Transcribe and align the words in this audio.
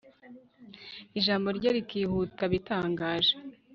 ijambo 1.19 1.47
rye 1.57 1.69
rikihuta 1.75 2.43
bitangaje 2.53 3.33